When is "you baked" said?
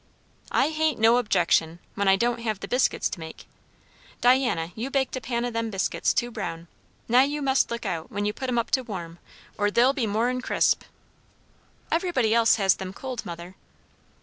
4.75-5.15